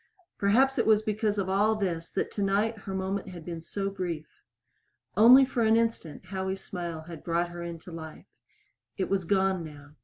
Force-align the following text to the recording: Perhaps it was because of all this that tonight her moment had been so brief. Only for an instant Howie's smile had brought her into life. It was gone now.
Perhaps 0.39 0.79
it 0.79 0.87
was 0.87 1.03
because 1.03 1.37
of 1.37 1.47
all 1.47 1.75
this 1.75 2.09
that 2.09 2.31
tonight 2.31 2.75
her 2.89 2.95
moment 2.95 3.29
had 3.29 3.45
been 3.45 3.61
so 3.61 3.91
brief. 3.91 4.25
Only 5.15 5.45
for 5.45 5.61
an 5.61 5.77
instant 5.77 6.25
Howie's 6.25 6.63
smile 6.63 7.01
had 7.01 7.23
brought 7.23 7.49
her 7.49 7.61
into 7.61 7.91
life. 7.91 8.25
It 8.97 9.09
was 9.11 9.25
gone 9.25 9.63
now. 9.63 9.91